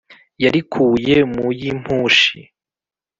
yarikuye 0.43 1.15
mu 1.33 1.47
y' 1.59 1.65
i 1.69 1.71
mpushi 1.79 2.39